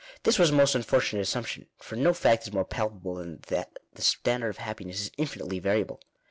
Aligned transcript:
This 0.23 0.39
was 0.39 0.49
a 0.49 0.53
most 0.53 0.73
unfortunate 0.73 1.21
assumption, 1.21 1.67
for 1.77 1.95
no 1.95 2.11
fact 2.11 2.41
is 2.47 2.51
more 2.51 2.65
palpable 2.65 3.13
than 3.13 3.41
that 3.49 3.77
the 3.93 4.01
standard 4.01 4.49
of 4.49 4.57
happiness 4.57 4.99
is 5.01 5.11
in 5.15 5.27
finitely 5.27 5.61
variable. 5.61 6.01